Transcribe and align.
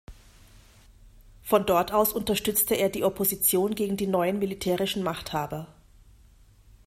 Von 1.43 1.67
dort 1.67 1.93
aus 1.93 2.11
unterstützte 2.11 2.73
er 2.73 2.89
die 2.89 3.03
Opposition 3.03 3.75
gegen 3.75 3.97
die 3.97 4.07
neuen 4.07 4.39
militärischen 4.39 5.03
Machthaber. 5.03 5.67